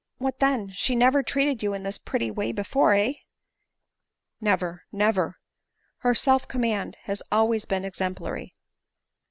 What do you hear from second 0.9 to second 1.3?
never